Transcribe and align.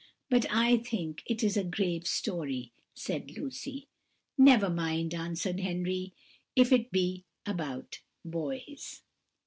"But 0.31 0.47
I 0.51 0.77
think 0.77 1.21
it 1.27 1.43
is 1.43 1.55
a 1.55 1.63
grave 1.63 2.07
story," 2.07 2.71
said 2.95 3.37
Lucy. 3.37 3.87
"Never 4.35 4.67
mind," 4.67 5.13
answered 5.13 5.59
Henry, 5.59 6.15
"if 6.55 6.71
it 6.71 6.89
be 6.89 7.23
about 7.45 7.99
boys." 8.25 9.03